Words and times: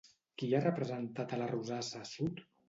Qui 0.41 0.47
hi 0.47 0.55
ha 0.55 0.61
representat 0.63 1.35
a 1.35 1.39
la 1.43 1.51
rosassa 1.53 2.03
sud? 2.15 2.43